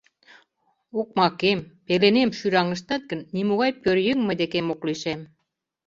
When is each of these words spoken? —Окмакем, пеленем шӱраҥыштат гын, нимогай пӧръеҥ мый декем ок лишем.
—Окмакем, 0.99 1.59
пеленем 1.85 2.29
шӱраҥыштат 2.37 3.01
гын, 3.09 3.19
нимогай 3.35 3.71
пӧръеҥ 3.81 4.17
мый 4.25 4.35
декем 4.41 4.67
ок 4.73 4.81
лишем. 4.87 5.19